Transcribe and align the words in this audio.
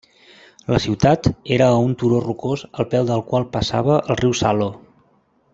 La 0.75 0.79
ciutat 0.85 1.29
era 1.57 1.67
a 1.75 1.83
un 1.89 1.93
turó 2.03 2.23
rocós 2.25 2.65
al 2.71 2.89
peu 2.97 3.07
del 3.13 3.23
qual 3.31 3.49
passava 3.59 4.03
el 4.07 4.23
riu 4.25 4.39
Salo. 4.45 4.75